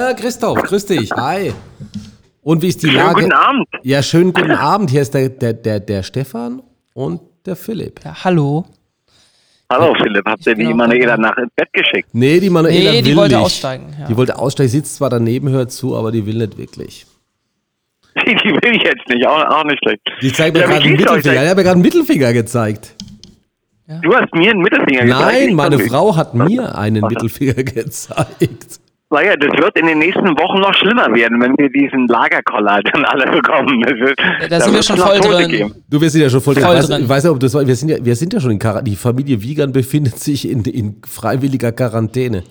[0.00, 1.10] Ja, Christoph, grüß dich.
[1.10, 1.52] Hi.
[2.42, 3.22] Und wie ist die Schönen Lage?
[3.22, 3.66] guten Abend.
[3.82, 4.90] Ja, schönen guten Abend.
[4.90, 6.62] Hier ist der, der, der, der Stefan
[6.94, 7.98] und der Philipp.
[8.04, 8.64] Ja, hallo.
[9.70, 12.08] Hallo Philipp, habt ihr die auch Manuela nach ins Bett geschickt?
[12.12, 13.44] Nee, die Manuela Nee, die will wollte nicht.
[13.44, 14.06] aussteigen, ja.
[14.06, 17.04] Die wollte aussteigen, sitzt zwar daneben, hört zu, aber die will nicht wirklich.
[18.24, 20.00] Die will ich jetzt nicht, auch, auch nicht schlecht.
[20.22, 21.34] Die zeigt mir Ja, gerade einen Mittelfinger.
[21.42, 22.94] Ich habe mir gerade einen Mittelfinger gezeigt.
[24.02, 25.20] Du hast mir einen Mittelfinger gezeigt.
[25.46, 28.80] Nein, meine Frau hat mir einen Mittelfinger gezeigt.
[29.10, 33.04] Naja, das wird in den nächsten Wochen noch schlimmer werden, wenn wir diesen Lagerkoller dann
[33.06, 33.80] alle bekommen.
[33.80, 35.48] Das wird, Ja, da sind wir schon voll drin.
[35.50, 35.74] geben.
[35.88, 37.02] Du, wir sind ja schon voll, Voll ich weiß, drin.
[37.04, 37.66] Ich weiß nicht, ob das war.
[37.66, 38.90] Wir sind ja, wir sind ja schon in Quarantäne.
[38.90, 42.44] Die Familie Wiegand befindet sich in, in freiwilliger Quarantäne.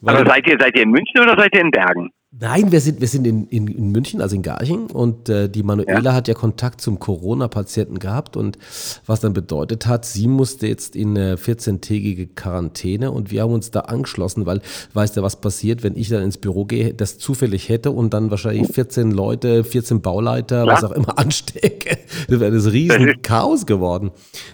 [0.00, 2.10] Weil- Also seid ihr, seid ihr in München oder seid ihr in Bergen?
[2.40, 4.86] Nein, wir sind, wir sind in, in, in München, also in Garching.
[4.86, 8.38] Und äh, die Manuela hat ja Kontakt zum Corona-Patienten gehabt.
[8.38, 8.56] Und
[9.04, 13.10] was dann bedeutet hat, sie musste jetzt in eine 14-tägige Quarantäne.
[13.10, 14.62] Und wir haben uns da angeschlossen, weil,
[14.94, 18.30] weißt du, was passiert, wenn ich dann ins Büro gehe, das zufällig hätte und dann
[18.30, 21.98] wahrscheinlich 14 Leute, 14 Bauleiter, was auch immer anstecke.
[22.28, 24.10] Das wäre das riesen Chaos geworden.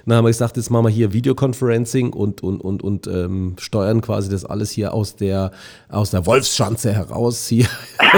[0.07, 4.01] Dann haben wir gesagt, jetzt machen wir hier Videoconferencing und, und, und, und ähm, steuern
[4.01, 5.51] quasi das alles hier aus der,
[5.89, 7.67] aus der Wolfsschanze heraus hier.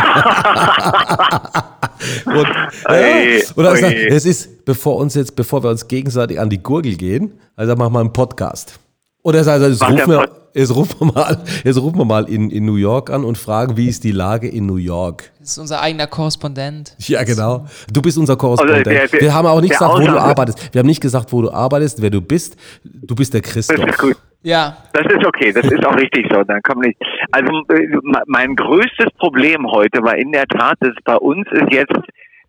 [2.27, 2.49] und,
[2.89, 6.63] ja, und dann gesagt, es ist, bevor uns jetzt, bevor wir uns gegenseitig an die
[6.63, 8.79] Gurgel gehen, also machen wir einen Podcast.
[9.23, 12.65] Oder also, jetzt, rufen wir, jetzt rufen wir mal, jetzt rufen wir mal in, in
[12.65, 15.31] New York an und fragen, wie ist die Lage in New York?
[15.41, 16.95] Das ist unser eigener Korrespondent.
[17.01, 17.67] Ja, genau.
[17.93, 18.87] Du bist unser Korrespondent.
[18.87, 20.73] Also der- der- wir haben auch nicht gesagt, wo du arbeitest.
[20.73, 22.57] Wir haben nicht gesagt, wo du arbeitest, wer du bist.
[22.85, 23.87] Du bist der Das Christoph.
[23.87, 24.17] ist gut.
[24.43, 26.43] Ja, Das ist okay, das ist auch richtig so.
[26.43, 26.97] Dann kommt nicht.
[27.31, 31.61] Also äh, me- mein größtes Problem heute war in der Tat, dass bei uns es
[31.71, 31.93] jetzt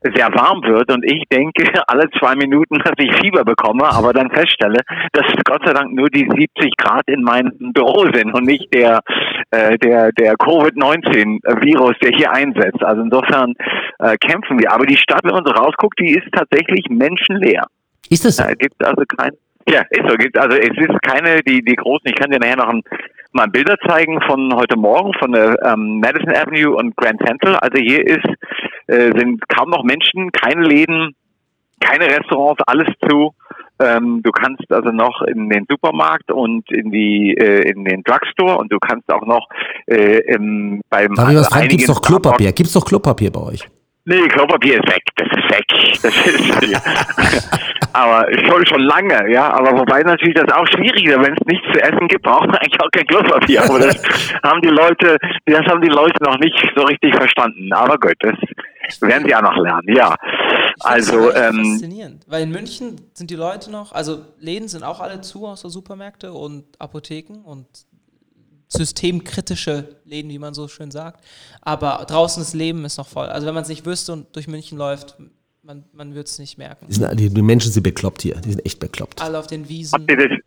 [0.02, 4.32] sehr warm wird und ich denke alle zwei Minuten, dass ich Fieber bekomme, aber dann
[4.32, 4.82] feststelle,
[5.14, 9.02] dass Gott sei Dank nur die 70 Grad in meinem Büro sind und nicht der
[9.52, 12.84] äh, der der Covid-19-Virus, der hier einsetzt.
[12.84, 13.54] Also insofern
[14.00, 14.72] äh, kämpfen wir.
[14.72, 17.66] Aber die Stadt, wenn man so rausguckt, die ist tatsächlich menschenleer.
[18.10, 18.44] Ist das so?
[18.44, 19.32] Es gibt also kein,
[19.70, 22.58] ja, ist so, gibt, also es ist keine, die, die großen, ich kann dir nachher
[22.58, 22.82] noch ein,
[23.32, 27.56] mal Bilder zeigen von heute Morgen von der ähm, Madison Avenue und Grand Central.
[27.58, 28.28] Also hier ist,
[28.92, 31.16] äh, sind kaum noch Menschen, keine Läden,
[31.80, 33.34] keine Restaurants, alles zu.
[33.80, 38.58] Ähm, du kannst also noch in den Supermarkt und in die äh, in den Drugstore
[38.58, 39.48] und du kannst auch noch
[39.88, 41.62] äh, im, beim Darf ich was fragen?
[41.62, 42.52] einigen Gibt's doch Klopapier?
[42.52, 43.68] Gibt's doch Klopapier bei euch?
[44.06, 45.04] Nee, Klopapier ist weg.
[45.16, 45.66] Das ist weg.
[46.02, 47.50] Das ist,
[47.94, 49.52] aber schon, schon lange, ja.
[49.54, 52.82] Aber wobei natürlich das auch schwieriger, wenn es nichts zu essen gibt, braucht man eigentlich
[52.82, 53.64] auch kein Klopapier.
[53.64, 54.02] Aber das
[54.44, 57.72] haben die Leute, das haben die Leute noch nicht so richtig verstanden.
[57.74, 58.36] Aber gut, das
[59.02, 60.16] werden sie auch noch lernen, ja.
[60.76, 62.26] ich Also, ähm, faszinierend.
[62.28, 66.34] Weil in München sind die Leute noch, also Läden sind auch alle zu, außer Supermärkte
[66.34, 67.68] und Apotheken und
[68.68, 71.24] systemkritische Läden, wie man so schön sagt.
[71.62, 73.28] Aber draußen das Leben ist noch voll.
[73.28, 75.18] Also wenn man es nicht wüsste und durch München läuft,
[75.62, 76.88] man, man würde es nicht merken.
[76.88, 78.36] Die, sind, die, die Menschen sind bekloppt hier.
[78.36, 79.22] Die sind echt bekloppt.
[79.22, 80.00] Alle auf den Wiesen.
[80.00, 80.38] habt ihr das,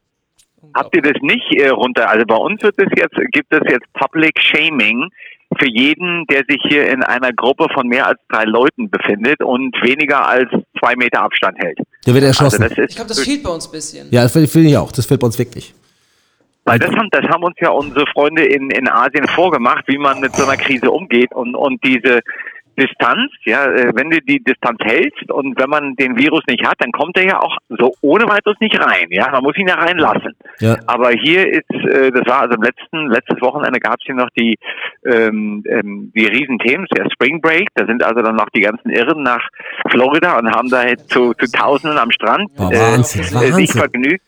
[0.72, 2.08] Habt ihr das nicht äh, runter?
[2.08, 5.10] Also bei uns wird es jetzt, gibt es jetzt Public Shaming
[5.58, 9.74] für jeden, der sich hier in einer Gruppe von mehr als drei Leuten befindet und
[9.82, 11.78] weniger als zwei Meter Abstand hält.
[12.06, 12.62] Der wird Also erschossen.
[12.62, 14.08] das ist, ich glaube, das fehlt bei uns ein bisschen.
[14.10, 14.92] ja, das finde find ich auch.
[14.92, 15.74] Das fehlt bei uns wirklich.
[16.64, 20.20] weil das haben, das haben uns ja unsere Freunde in, in Asien vorgemacht, wie man
[20.20, 22.20] mit so einer Krise umgeht und, und diese
[22.78, 26.76] Distanz, ja, äh, wenn du die Distanz hältst und wenn man den Virus nicht hat,
[26.78, 29.74] dann kommt er ja auch so ohne weiteres nicht rein, ja, man muss ihn ja
[29.74, 30.32] reinlassen.
[30.60, 30.76] Ja.
[30.86, 34.30] Aber hier ist, äh, das war also im letzten, letztes Wochenende gab es hier noch
[34.36, 34.56] die,
[35.04, 37.68] ähm, ähm, die Riesenthemen, der Spring Break.
[37.74, 39.46] Da sind also dann noch die ganzen Irren nach
[39.90, 43.34] Florida und haben da jetzt zu, zu Tausenden am Strand Boah, äh, Wahnsinn, äh, sich
[43.34, 43.80] Wahnsinn.
[43.80, 44.24] vergnügt.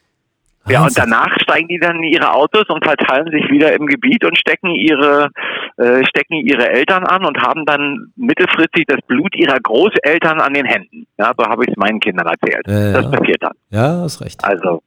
[0.69, 4.25] Ja, und danach steigen die dann in ihre Autos und verteilen sich wieder im Gebiet
[4.25, 5.31] und stecken ihre,
[5.77, 10.67] äh, stecken ihre Eltern an und haben dann mittelfristig das Blut ihrer Großeltern an den
[10.67, 11.07] Händen.
[11.19, 12.67] Ja, so habe ich es meinen Kindern erzählt.
[12.67, 13.11] Ja, Das ja.
[13.11, 13.53] passiert dann.
[13.71, 14.45] Ja, hast recht.
[14.45, 14.83] Also,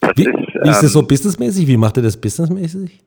[0.00, 1.66] das Wie, ist, wie ist das ähm, so businessmäßig?
[1.66, 3.00] Wie macht ihr das businessmäßig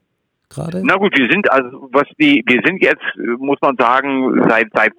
[0.48, 0.82] gerade?
[0.84, 3.04] Na gut, wir sind also was die wir sind jetzt
[3.38, 4.92] muss man sagen seit seit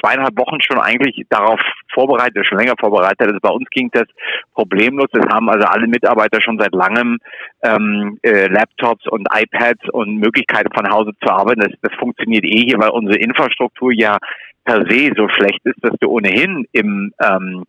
[0.00, 1.60] zweieinhalb Wochen schon eigentlich darauf
[1.92, 3.20] vorbereitet, schon länger vorbereitet.
[3.20, 4.06] Also bei uns ging das
[4.54, 5.06] problemlos.
[5.12, 7.18] Das haben also alle Mitarbeiter schon seit langem
[7.62, 11.60] ähm, äh, Laptops und iPads und Möglichkeiten von Hause zu arbeiten.
[11.60, 14.18] Das, das funktioniert eh hier, weil unsere Infrastruktur ja
[14.64, 17.64] per se so schlecht ist, dass du ohnehin im ähm,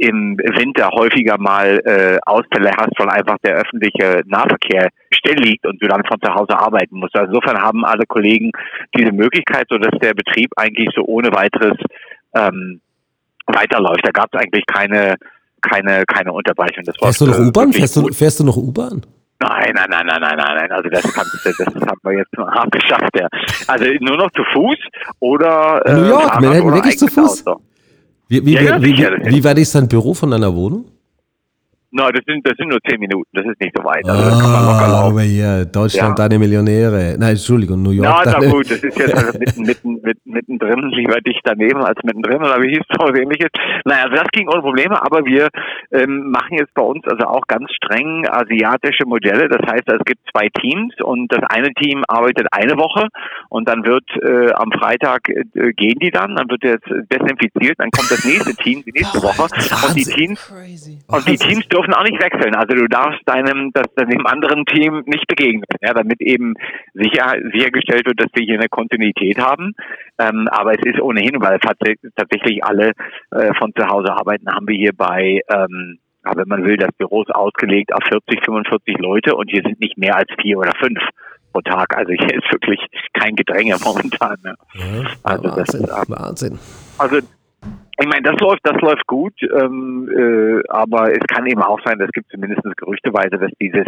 [0.00, 5.80] im Winter häufiger mal äh, Ausfälle hast, weil einfach der öffentliche Nahverkehr still liegt und
[5.82, 7.14] du dann von zu Hause arbeiten musst.
[7.14, 8.50] Also insofern haben alle Kollegen
[8.96, 11.76] diese Möglichkeit, sodass der Betrieb eigentlich so ohne weiteres
[12.34, 12.80] ähm,
[13.46, 14.00] weiterläuft.
[14.02, 15.16] Da gab es eigentlich keine
[15.60, 16.84] keine keine Unterbrechung.
[16.84, 17.72] Das Fährst du noch U-Bahn?
[17.74, 19.02] Fährst du, fährst du noch U-Bahn?
[19.42, 20.72] Nein, nein, nein, nein, nein, nein, nein.
[20.72, 23.28] Also das, kannst, das haben wir jetzt abgeschafft, ja.
[23.66, 24.78] Also nur noch zu Fuß
[25.18, 27.44] oder äh, New York, wir hätten wirklich zu Fuß.
[28.30, 30.84] Wie, wie, ja, wie, wie, wie weit ist dein Büro von deiner Wohnung?
[31.92, 34.06] Nein, das sind, das sind nur zehn Minuten, das ist nicht so weit.
[34.08, 35.12] Also, das kann man locker ah, laufen.
[35.12, 36.28] Aber hier, Deutschland, ja.
[36.28, 37.16] deine Millionäre.
[37.18, 38.06] Nein, Entschuldigung, New York.
[38.06, 41.98] Ja, na gut, das ist jetzt also mitten, mitten, mitten, mittendrin, lieber dicht daneben als
[42.04, 43.48] mittendrin, oder wie hieß es auch ähnliches.
[43.84, 45.48] Naja, also das ging ohne Probleme, aber wir
[45.90, 49.48] ähm, machen jetzt bei uns also auch ganz streng asiatische Modelle.
[49.48, 53.08] Das heißt, es gibt zwei Teams und das eine Team arbeitet eine Woche
[53.48, 57.90] und dann wird äh, am Freitag äh, gehen die dann, dann wird jetzt desinfiziert, dann
[57.90, 60.52] kommt das nächste Team die nächste Woche und die Teams
[61.08, 62.54] und die Teams dürfen dürfen auch nicht wechseln.
[62.54, 66.54] Also du darfst deinem, das, dem anderen Team nicht begegnen, ja, damit eben
[66.94, 69.72] sicher, sichergestellt wird, dass wir hier eine Kontinuität haben.
[70.18, 72.92] Ähm, aber es ist ohnehin, weil tatsächlich alle
[73.30, 75.98] äh, von zu Hause arbeiten, haben wir hier bei ähm,
[76.36, 79.96] wenn man will, das Büro ist ausgelegt auf 40, 45 Leute und hier sind nicht
[79.96, 80.98] mehr als vier oder fünf
[81.52, 81.96] pro Tag.
[81.96, 82.78] Also hier ist wirklich
[83.14, 84.36] kein Gedränge momentan.
[84.44, 84.54] Ne?
[84.74, 84.84] Ja,
[85.22, 86.58] also Wahnsinn, das ist, Wahnsinn.
[86.98, 87.18] Also
[88.00, 91.98] ich meine, das läuft, das läuft gut, ähm, äh, aber es kann eben auch sein,
[91.98, 93.86] das gibt zumindest gerüchteweise, dass dieses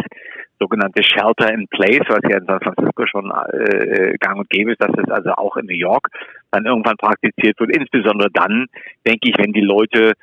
[0.59, 4.81] sogenannte Shelter in Place, was ja in San Francisco schon äh, gang und gäbe ist,
[4.81, 6.09] dass es also auch in New York
[6.51, 7.75] dann irgendwann praktiziert wird.
[7.75, 8.67] Insbesondere dann,
[9.05, 10.13] denke ich, wenn die Leute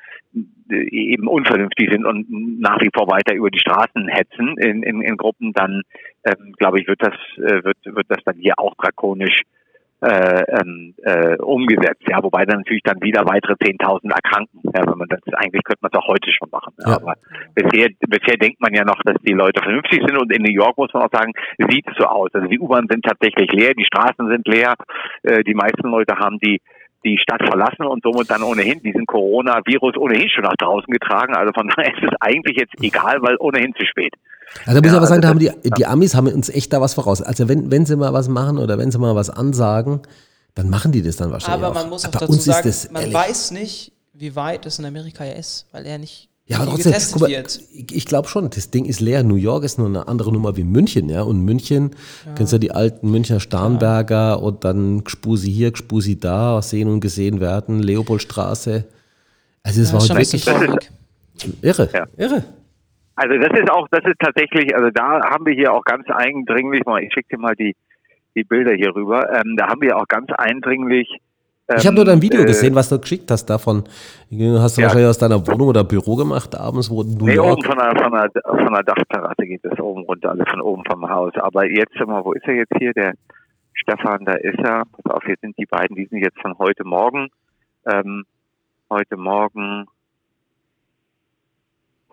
[0.69, 5.01] äh, eben unvernünftig sind und nach wie vor weiter über die Straßen hetzen in, in,
[5.01, 5.81] in Gruppen, dann
[6.23, 9.41] ähm, glaube ich, wird das, äh, wird, wird das dann hier auch drakonisch
[10.01, 12.03] äh, ähm, äh, umgesetzt.
[12.07, 14.61] Ja, wobei dann natürlich dann wieder weitere 10.000 erkranken.
[14.73, 16.73] Ja, wenn man das eigentlich könnte man es auch heute schon machen.
[16.79, 16.95] Ja.
[16.95, 17.15] Aber
[17.55, 20.77] bisher, bisher denkt man ja noch, dass die Leute vernünftig sind und in New York
[20.77, 21.33] muss man auch sagen,
[21.69, 22.29] sieht es so aus.
[22.33, 24.75] Also die U-Bahn sind tatsächlich leer, die Straßen sind leer,
[25.23, 26.61] äh, die meisten Leute haben die
[27.03, 31.35] die Stadt verlassen und somit dann ohnehin diesen Coronavirus ohnehin schon nach draußen getragen.
[31.35, 34.13] Also von daher ist es eigentlich jetzt egal, weil ohnehin zu spät.
[34.65, 36.49] Also da muss ja, ich aber sagen, also da haben die, die Amis haben uns
[36.49, 37.21] echt da was voraus.
[37.21, 40.01] Also wenn, wenn sie mal was machen oder wenn sie mal was ansagen,
[40.55, 41.65] dann machen die das dann wahrscheinlich.
[41.65, 41.89] Aber man auch.
[41.89, 43.15] muss auch Bei dazu sagen, man ehrlich.
[43.15, 46.93] weiß nicht, wie weit es in Amerika ja ist, weil er nicht ja, aber trotzdem,
[47.13, 49.23] guck mal, ich, ich glaube schon, das Ding ist leer.
[49.23, 51.21] New York ist nur eine andere Nummer wie München, ja.
[51.21, 51.91] Und München,
[52.25, 52.33] ja.
[52.33, 54.33] kennst du die alten Münchner Starnberger ja.
[54.33, 58.83] und dann Gspusi hier, Gspusi da, sehen und gesehen werden, Leopoldstraße.
[59.63, 60.45] Also es ja, war heute wirklich
[61.61, 62.43] irre, irre.
[63.15, 66.85] Also das ist auch, das ist tatsächlich, also da haben wir hier auch ganz eindringlich,
[66.85, 67.75] mal, ich schicke dir mal die,
[68.35, 71.19] die Bilder hier rüber, ähm, da haben wir auch ganz eindringlich
[71.67, 73.83] ähm, ich habe nur dein Video äh, gesehen, was du geschickt hast davon.
[73.83, 74.87] Hast du ja.
[74.87, 77.57] wahrscheinlich aus deiner Wohnung oder Büro gemacht abends, wo New nee, York?
[77.57, 80.83] oben von der, von, der, von der Dachterrasse geht es oben runter, also von oben
[80.89, 81.33] vom Haus.
[81.35, 82.93] Aber jetzt, mal, wo ist er jetzt hier?
[82.93, 83.13] Der
[83.73, 84.83] Stefan, da ist er.
[84.91, 87.29] Pass auf, hier sind die beiden, die sind jetzt von heute Morgen.
[87.85, 88.25] Ähm,
[88.89, 89.85] heute Morgen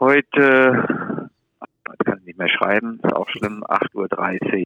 [0.00, 1.28] Heute,
[1.92, 4.64] ich kann nicht mehr schreiben, ist auch schlimm, 8.30 Uhr.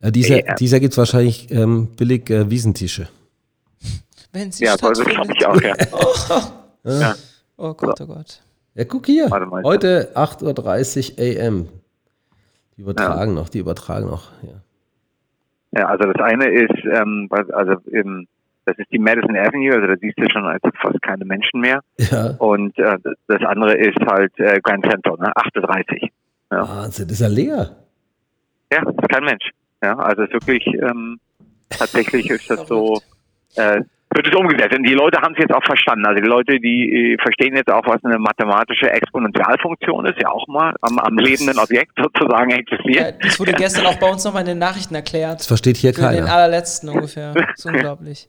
[0.00, 3.08] Ja, dieser hey, dieser gibt es wahrscheinlich ähm, billig äh, Wiesentische.
[4.32, 5.74] Wenn sie ja, das glaube ich auch, ja.
[5.92, 6.88] oh.
[6.88, 7.14] ja.
[7.56, 8.42] oh Gott, oh Gott.
[8.74, 9.30] Ja, guck hier.
[9.30, 11.68] Heute 8.30 Uhr AM.
[12.76, 13.40] Die übertragen ja.
[13.40, 14.60] noch, die übertragen noch, ja.
[15.76, 18.28] Ja, also das eine ist, ähm, also im
[18.66, 21.80] das ist die Madison Avenue, also da siehst du schon als fast keine Menschen mehr.
[21.98, 22.34] Ja.
[22.38, 25.32] Und äh, das andere ist halt äh, Grand Central, ne?
[25.36, 26.10] 38.
[26.50, 26.68] Ja.
[26.68, 27.76] Wahnsinn, ist ja leer.
[28.72, 29.50] Ja, ist kein Mensch.
[29.82, 31.18] Ja, also ist wirklich, ähm,
[31.70, 33.00] tatsächlich ist das so,
[33.56, 33.82] äh,
[34.14, 34.76] wird es umgesetzt.
[34.76, 36.06] Und die Leute haben es jetzt auch verstanden.
[36.06, 40.46] Also die Leute, die äh, verstehen jetzt auch, was eine mathematische Exponentialfunktion ist, ja auch
[40.48, 42.96] mal am, am lebenden Objekt sozusagen existiert.
[42.96, 45.40] Ja, das wurde gestern auch bei uns nochmal in den Nachrichten erklärt.
[45.40, 46.12] Das versteht hier keiner.
[46.12, 47.32] Den allerletzten ungefähr.
[47.34, 48.28] Das ist unglaublich.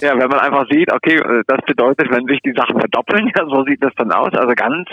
[0.00, 3.44] Ja, wenn man einfach sieht, okay, äh, das bedeutet, wenn sich die Sachen verdoppeln, ja,
[3.46, 4.32] so sieht das dann aus.
[4.34, 4.88] Also ganz,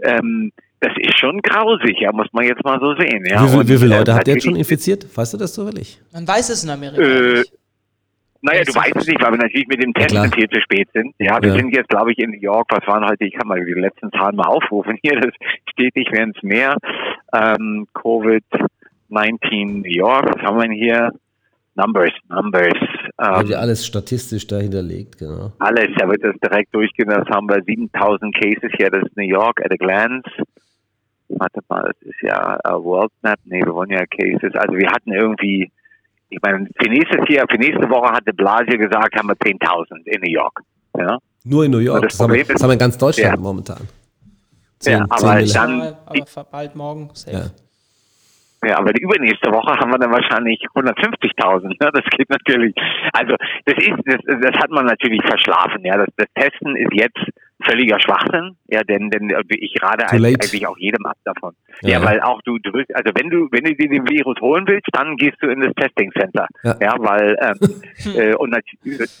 [0.00, 3.24] ähm, das ist schon grausig, ja, muss man jetzt mal so sehen.
[3.26, 3.42] Ja.
[3.42, 5.06] Wie, viel, wie viele Leute äh, habt ihr jetzt schon infiziert?
[5.16, 6.00] Weißt du das zufällig?
[6.12, 7.52] Man weiß es in Amerika äh, nicht.
[8.40, 10.88] Naja, du weißt es nicht, weil wir natürlich mit dem Testen ja, viel zu spät
[10.92, 11.14] sind.
[11.18, 11.56] Ja, wir ja.
[11.56, 12.68] sind jetzt, glaube ich, in New York.
[12.70, 13.24] Was waren heute?
[13.24, 14.96] Ich kann mal die letzten Zahlen mal aufrufen.
[15.02, 15.32] Hier, das
[15.70, 16.76] stetig werden es mehr.
[17.32, 20.26] Ähm, Covid-19 New York.
[20.34, 21.10] Was haben wir denn hier?
[21.74, 22.74] Numbers, Numbers.
[23.20, 25.52] Ähm, ja, alles statistisch da hinterlegt, genau.
[25.60, 27.08] Alles, da wird das direkt durchgehen.
[27.08, 28.90] Das haben wir 7000 Cases hier.
[28.90, 30.28] Das ist New York at a glance.
[31.28, 33.38] Warte mal, das ist ja a World Map.
[33.44, 34.54] Nee, wir wollen ja Cases.
[34.54, 35.70] Also wir hatten irgendwie
[36.30, 40.20] ich meine, für nächstes Jahr, für nächste Woche hatte Blasio gesagt, haben wir 10.000 in
[40.20, 40.60] New York.
[40.96, 41.18] Ja?
[41.44, 42.02] Nur in New York.
[42.02, 43.40] Das, das, haben wir, das, haben wir, in ganz Deutschland ja.
[43.40, 43.88] momentan.
[44.80, 45.80] 10, ja, aber dann.
[46.06, 47.10] Aber bald morgen.
[47.14, 47.50] Safe.
[48.62, 48.68] Ja.
[48.68, 51.76] ja, aber die übernächste Woche haben wir dann wahrscheinlich 150.000.
[51.80, 52.74] Ja, das geht natürlich.
[53.12, 55.84] Also das ist, das, das hat man natürlich verschlafen.
[55.84, 57.24] Ja, das, das Testen ist jetzt
[57.64, 61.54] völliger Schwachsinn, ja, denn, denn äh, ich rate eigentlich auch jedem ab davon.
[61.82, 64.40] Ja, ja, weil auch du, du willst, also wenn du, wenn du dir den Virus
[64.40, 66.46] holen willst, dann gehst du in das Testing Center.
[66.62, 68.64] Ja, ja weil ähm, äh, und nat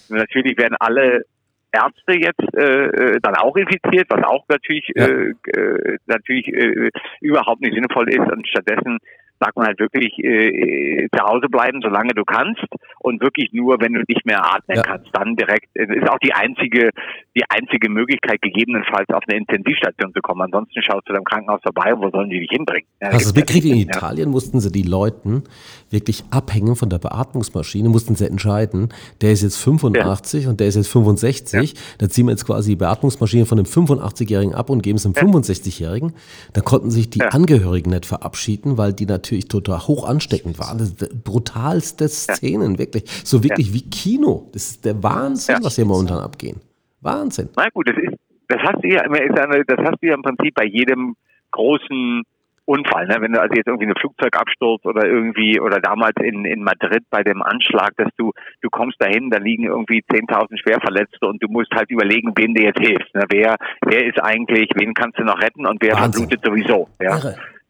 [0.08, 1.24] natürlich werden alle
[1.72, 5.06] Ärzte jetzt äh, äh, dann auch infiziert, was auch natürlich ja.
[5.06, 6.90] äh, äh natürlich äh,
[7.20, 8.98] überhaupt nicht sinnvoll ist und stattdessen
[9.40, 12.64] sagt man halt wirklich äh, zu Hause bleiben, solange du kannst
[13.00, 14.82] und wirklich nur, wenn du nicht mehr atmen ja.
[14.82, 15.68] kannst, dann direkt.
[15.74, 16.90] Es ist auch die einzige,
[17.36, 20.42] die einzige Möglichkeit, gegebenenfalls auf eine Intensivstation zu kommen.
[20.42, 22.88] Ansonsten schaust du im Krankenhaus vorbei, wo sollen die dich hinbringen?
[23.00, 23.66] Ja, du das mitgekriegt?
[23.66, 24.32] In Italien ja.
[24.32, 25.44] mussten sie die Leuten
[25.90, 28.88] wirklich abhängen von der Beatmungsmaschine, mussten sie entscheiden,
[29.20, 30.50] der ist jetzt 85 ja.
[30.50, 31.72] und der ist jetzt 65.
[31.72, 31.80] Ja.
[31.98, 35.12] Da ziehen wir jetzt quasi die Beatmungsmaschine von dem 85-Jährigen ab und geben es dem
[35.12, 36.12] 65-Jährigen.
[36.52, 40.78] Da konnten sich die Angehörigen nicht verabschieden, weil die natürlich natürlich total hoch ansteckend waren.
[40.78, 42.78] Das brutalste Szenen, ja.
[42.78, 43.04] wirklich.
[43.24, 43.74] So wirklich ja.
[43.74, 44.48] wie Kino.
[44.52, 45.64] Das ist der Wahnsinn, ja.
[45.64, 46.60] was hier momentan abgehen.
[47.00, 47.48] Wahnsinn.
[47.56, 48.14] Na gut, das ist,
[48.48, 51.14] das hast du ja, das hast du ja im Prinzip bei jedem
[51.50, 52.22] großen
[52.64, 53.16] Unfall, ne?
[53.20, 57.22] wenn du also jetzt irgendwie eine Flugzeugabsturz oder irgendwie oder damals in, in Madrid bei
[57.22, 61.72] dem Anschlag, dass du du kommst dahin, da liegen irgendwie 10.000 Schwerverletzte und du musst
[61.74, 63.14] halt überlegen, wem dir jetzt hilft.
[63.14, 63.24] Ne?
[63.30, 63.56] Wer
[63.86, 66.28] wer ist eigentlich, wen kannst du noch retten und wer Wahnsinn.
[66.28, 66.88] verblutet sowieso.
[67.00, 67.18] Ja?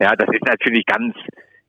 [0.01, 1.15] ja, das ist natürlich ganz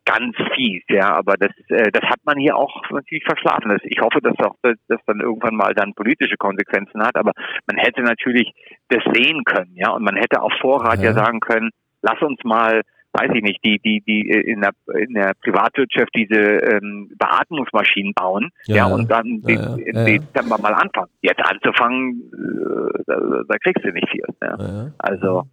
[0.09, 3.69] ganz fies, ja, aber das, äh, das hat man hier auch natürlich verschlafen.
[3.69, 7.31] Das, ich hoffe, dass auch das, das dann irgendwann mal dann politische Konsequenzen hat, aber
[7.67, 8.51] man hätte natürlich
[8.89, 11.69] das sehen können, ja, und man hätte auf Vorrat ja, ja sagen können,
[12.01, 16.11] lass uns mal weiß ich nicht, die, die, die äh, in der, in der Privatwirtschaft
[16.15, 21.09] diese ähm, Beatmungsmaschinen bauen, ja, ja und dann ja, ja, im Dezember mal anfangen.
[21.21, 24.25] Jetzt anzufangen, äh, da, da, kriegst du nicht viel.
[24.43, 24.91] Ja.
[24.99, 25.45] Also,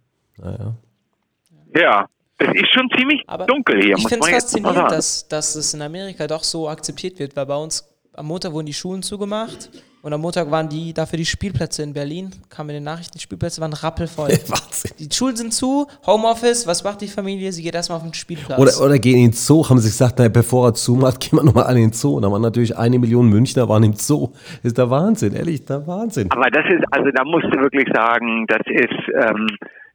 [1.75, 2.07] ja.
[2.39, 3.95] Es ist schon ziemlich Aber dunkel hier.
[3.97, 7.55] Ich finde es faszinierend, dass, dass es in Amerika doch so akzeptiert wird, weil bei
[7.55, 9.69] uns am Montag wurden die Schulen zugemacht
[10.03, 13.21] und am Montag waren die dafür die Spielplätze in Berlin, kamen in den Nachrichten, die
[13.21, 14.29] Spielplätze waren rappelvoll.
[14.47, 14.91] Wahnsinn.
[14.99, 17.51] Die Schulen sind zu, Homeoffice, was macht die Familie?
[17.51, 18.59] Sie geht erstmal auf den Spielplatz.
[18.59, 21.43] Oder, oder gehen in den Zoo, haben sie gesagt, na, bevor er zumacht, gehen wir
[21.43, 22.15] nochmal an den Zoo.
[22.15, 24.29] Und da waren natürlich eine Million Münchner waren im Zoo.
[24.57, 26.31] Das ist der Wahnsinn, ehrlich, der Wahnsinn.
[26.31, 29.47] Aber das ist, also da musst du wirklich sagen, das ist, ähm,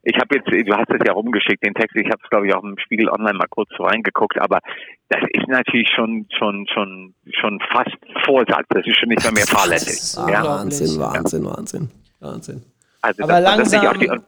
[0.02, 2.54] ich habe jetzt, du hast es ja rumgeschickt, den Text, ich habe es glaube ich
[2.54, 4.60] auch im Spiegel Online mal kurz reingeguckt, aber
[5.08, 9.46] das ist natürlich schon schon schon schon fast Vorsatz, das ist schon nicht mehr mehr
[9.46, 10.18] fahrlässig.
[10.28, 10.44] Ja.
[10.44, 11.90] Wahnsinn, Wahnsinn, Wahnsinn,
[12.20, 12.62] Wahnsinn.
[13.00, 14.24] Also aber das, langsam,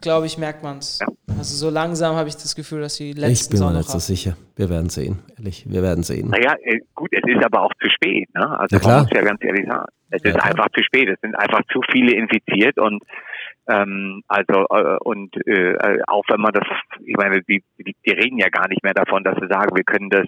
[0.00, 0.98] glaube ich, merkt man es.
[1.00, 1.06] Ja.
[1.38, 3.98] Also so langsam habe ich das Gefühl, dass die letzten Ich bin mir nicht so
[3.98, 4.36] sicher.
[4.56, 6.28] Wir werden sehen, ehrlich, wir werden sehen.
[6.30, 8.58] Naja, äh, gut, es ist aber auch zu spät, ne?
[8.58, 8.94] Also ja, klar.
[8.94, 9.86] man muss ja ganz ehrlich sagen.
[10.10, 10.50] Es ja, ist klar.
[10.50, 13.02] einfach zu spät, es sind einfach zu viele infiziert und
[13.68, 15.76] ähm, also äh, und äh,
[16.06, 16.66] auch wenn man das,
[17.04, 19.84] ich meine, die, die, die reden ja gar nicht mehr davon, dass sie sagen, wir
[19.84, 20.26] können das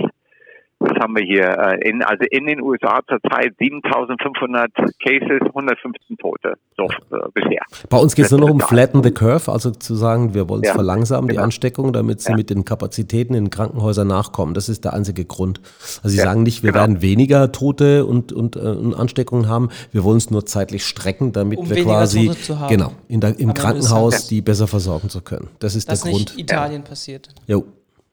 [0.85, 1.47] was haben wir hier?
[1.47, 4.71] Äh, in, also in den USA zurzeit 7500
[5.03, 7.63] Cases, 115 Tote so äh, bisher.
[7.89, 10.63] Bei uns geht es nur noch um Flatten the Curve, also zu sagen, wir wollen
[10.63, 11.41] es ja, verlangsamen, genau.
[11.41, 12.37] die Ansteckung, damit sie ja.
[12.37, 14.55] mit den Kapazitäten in Krankenhäusern nachkommen.
[14.55, 15.61] Das ist der einzige Grund.
[16.03, 16.83] Also sie ja, sagen nicht, wir genau.
[16.83, 21.33] werden weniger Tote und, und, äh, und Ansteckungen haben, wir wollen es nur zeitlich strecken,
[21.33, 22.31] damit um wir quasi
[22.69, 25.49] genau in der, im Aber Krankenhaus die besser versorgen zu können.
[25.59, 26.37] Das ist das der Grund.
[26.37, 27.29] Nicht Italien passiert.
[27.47, 27.65] Jo,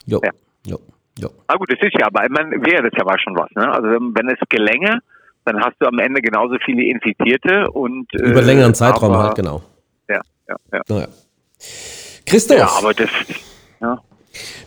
[0.06, 0.22] jo,
[0.66, 0.80] jo.
[1.20, 1.30] Ja.
[1.48, 3.50] Ah gut, das ist ja, aber man wäre das ja mal schon was.
[3.56, 3.68] Ne?
[3.72, 5.00] Also wenn es gelänge,
[5.46, 9.36] dann hast du am Ende genauso viele Infizierte und äh, über längeren Zeitraum aber, halt
[9.36, 9.62] genau.
[10.08, 10.82] Ja, ja, ja.
[10.88, 11.08] Naja.
[12.26, 12.58] Christoph.
[12.58, 13.10] Ja, aber das.
[13.82, 14.00] Ja.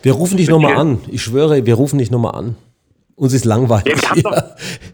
[0.03, 0.99] Wir rufen dich nochmal an.
[1.09, 2.55] Ich schwöre, wir rufen dich nochmal an.
[3.17, 3.95] Uns ist langweilig.
[4.01, 4.43] Ja, doch,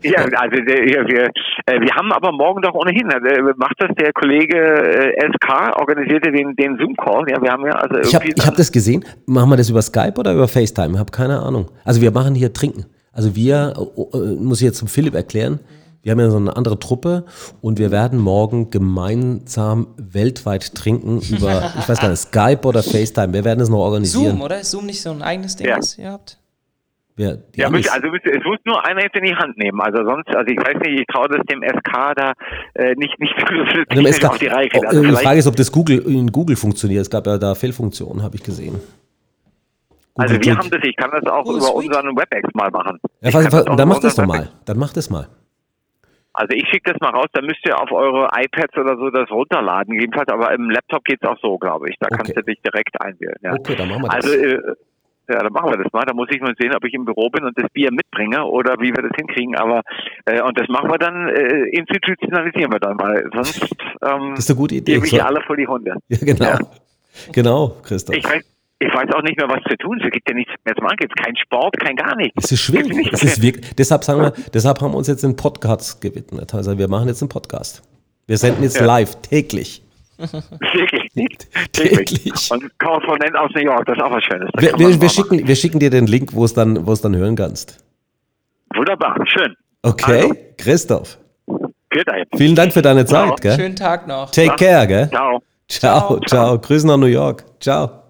[0.03, 1.31] ja also ja, wir,
[1.65, 6.31] äh, wir haben aber morgen doch ohnehin, äh, macht das der Kollege äh, SK, organisierte
[6.31, 7.25] den, den Zoom-Call.
[7.29, 9.03] Ja, wir haben ja also ich habe hab das gesehen.
[9.25, 10.93] Machen wir das über Skype oder über FaceTime?
[10.93, 11.71] Ich habe keine Ahnung.
[11.83, 12.85] Also wir machen hier Trinken.
[13.11, 13.73] Also wir,
[14.39, 15.59] muss ich jetzt zum Philipp erklären,
[16.03, 17.25] wir haben ja so eine andere Truppe
[17.61, 23.33] und wir werden morgen gemeinsam weltweit trinken über, ich weiß gar nicht, Skype oder FaceTime.
[23.33, 24.31] Wir werden es noch organisieren.
[24.31, 24.59] Zoom, oder?
[24.59, 25.75] Ist Zoom nicht so ein eigenes Ding, ja.
[25.75, 26.40] das ihr habt?
[27.17, 29.81] Ja, ja müsste, also müsste, es muss nur einer jetzt in die Hand nehmen.
[29.81, 32.33] Also sonst, also ich weiß nicht, ich traue das dem SK da
[32.75, 33.33] äh, nicht, nicht
[33.93, 34.69] so SK, auf die Reihe.
[34.73, 37.01] Oh, also die Frage ist, ob das Google in Google funktioniert.
[37.01, 38.79] Es gab ja da Fehlfunktionen, habe ich gesehen.
[40.13, 41.87] Google also wir haben das, ich kann das auch oh, über sweet.
[41.87, 42.99] unseren WebEx mal machen.
[43.21, 44.49] Ja, was, was, dann macht das doch mal.
[44.65, 45.27] Dann macht das mal.
[46.33, 49.29] Also ich schicke das mal raus, dann müsst ihr auf eure iPads oder so das
[49.29, 51.97] runterladen, jedenfalls, aber im Laptop geht es auch so, glaube ich.
[51.99, 52.15] Da okay.
[52.17, 53.35] kannst du dich direkt einwählen.
[53.41, 53.53] Ja.
[53.53, 54.25] Okay, dann machen wir das.
[54.25, 54.75] Also äh,
[55.31, 56.03] ja, dann machen wir das mal.
[56.05, 58.75] Da muss ich mal sehen, ob ich im Büro bin und das Bier mitbringe oder
[58.79, 59.55] wie wir das hinkriegen.
[59.55, 59.81] Aber
[60.25, 63.61] äh, und das machen wir dann, äh, institutionalisieren wir dann, weil sonst
[64.01, 64.93] ähm, das ist eine gute Idee.
[64.93, 65.19] gebe ich so.
[65.19, 65.95] alle vor die Hunde.
[66.09, 66.45] Ja, genau.
[66.45, 66.59] Ja.
[67.33, 68.15] Genau, Christoph.
[68.15, 68.43] Ich weiß,
[68.79, 70.05] ich weiß auch nicht mehr, was zu tun ist.
[70.05, 70.95] Es gibt ja nichts mehr zu machen.
[70.99, 72.43] Es gibt kein Sport, kein gar nichts.
[72.43, 73.09] Es ist schwierig.
[73.11, 76.53] Es ist wirklich, deshalb sagen wir, deshalb haben wir uns jetzt den Podcast gewidmet.
[76.53, 77.83] Also wir machen jetzt einen Podcast.
[78.27, 78.85] Wir senden jetzt ja.
[78.85, 79.83] live, täglich.
[80.73, 81.00] Täglich.
[81.73, 82.51] Täglich.
[82.51, 84.49] Und Korrespondent aus New York, das ist auch was Schönes.
[84.57, 87.15] Wir, wir, wir schicken, wir schicken dir den Link, wo es dann, wo es dann
[87.15, 87.83] hören kannst.
[88.73, 89.53] Wunderbar, schön.
[89.83, 90.35] Okay, also.
[90.57, 91.17] Christoph.
[92.37, 93.41] Vielen Dank für deine Zeit.
[93.41, 93.55] Gell?
[93.55, 94.31] Schönen Tag noch.
[94.31, 94.87] Take care.
[94.87, 95.09] Gell?
[95.09, 95.41] Ciao.
[95.67, 96.19] Ciao, ciao.
[96.27, 96.59] ciao.
[96.59, 97.43] Grüßen nach New York.
[97.59, 98.00] Ciao.